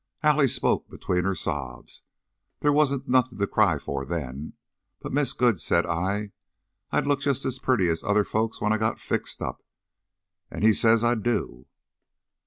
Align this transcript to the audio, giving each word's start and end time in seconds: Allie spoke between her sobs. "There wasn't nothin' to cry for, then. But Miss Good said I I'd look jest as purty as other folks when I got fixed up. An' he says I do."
Allie 0.23 0.47
spoke 0.47 0.89
between 0.89 1.25
her 1.25 1.35
sobs. 1.35 2.01
"There 2.61 2.73
wasn't 2.73 3.07
nothin' 3.07 3.37
to 3.37 3.45
cry 3.45 3.77
for, 3.77 4.03
then. 4.03 4.53
But 4.99 5.13
Miss 5.13 5.31
Good 5.31 5.59
said 5.59 5.85
I 5.85 6.31
I'd 6.89 7.05
look 7.05 7.19
jest 7.21 7.45
as 7.45 7.59
purty 7.59 7.87
as 7.87 8.01
other 8.01 8.23
folks 8.23 8.59
when 8.59 8.73
I 8.73 8.79
got 8.79 8.97
fixed 8.97 9.43
up. 9.43 9.63
An' 10.49 10.63
he 10.63 10.73
says 10.73 11.03
I 11.03 11.13
do." 11.13 11.67